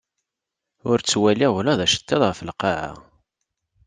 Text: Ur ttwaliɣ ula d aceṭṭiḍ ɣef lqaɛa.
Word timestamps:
Ur 0.89 0.97
ttwaliɣ 0.99 1.51
ula 1.59 1.79
d 1.79 1.81
aceṭṭiḍ 1.85 2.21
ɣef 2.25 2.39
lqaɛa. 2.49 2.91